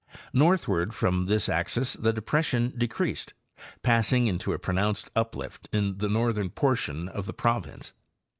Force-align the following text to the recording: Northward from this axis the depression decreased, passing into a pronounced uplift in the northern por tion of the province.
Northward 0.33 0.95
from 0.95 1.27
this 1.27 1.47
axis 1.47 1.93
the 1.93 2.11
depression 2.11 2.73
decreased, 2.75 3.35
passing 3.83 4.25
into 4.25 4.51
a 4.51 4.57
pronounced 4.57 5.11
uplift 5.15 5.69
in 5.71 5.99
the 5.99 6.09
northern 6.09 6.49
por 6.49 6.75
tion 6.75 7.07
of 7.07 7.27
the 7.27 7.33
province. 7.33 7.93